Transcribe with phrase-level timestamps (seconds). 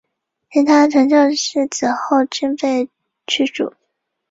[0.51, 2.89] 其他传教士此后均被
[3.27, 3.71] 驱逐。